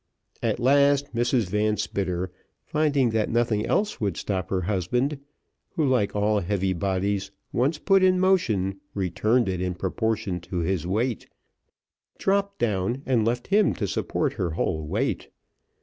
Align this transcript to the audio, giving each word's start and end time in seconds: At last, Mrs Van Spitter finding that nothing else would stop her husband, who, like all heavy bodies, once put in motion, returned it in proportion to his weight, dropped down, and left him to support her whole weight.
At 0.41 0.59
last, 0.59 1.13
Mrs 1.13 1.47
Van 1.49 1.77
Spitter 1.77 2.31
finding 2.65 3.11
that 3.11 3.29
nothing 3.29 3.67
else 3.67 4.01
would 4.01 4.17
stop 4.17 4.49
her 4.49 4.61
husband, 4.61 5.19
who, 5.75 5.85
like 5.85 6.15
all 6.15 6.39
heavy 6.39 6.73
bodies, 6.73 7.29
once 7.53 7.77
put 7.77 8.01
in 8.01 8.19
motion, 8.19 8.79
returned 8.95 9.47
it 9.47 9.61
in 9.61 9.75
proportion 9.75 10.39
to 10.39 10.57
his 10.61 10.87
weight, 10.87 11.27
dropped 12.17 12.57
down, 12.57 13.03
and 13.05 13.23
left 13.25 13.49
him 13.49 13.75
to 13.75 13.87
support 13.87 14.33
her 14.33 14.49
whole 14.57 14.87
weight. 14.87 15.27